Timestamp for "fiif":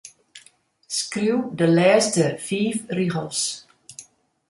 2.45-2.77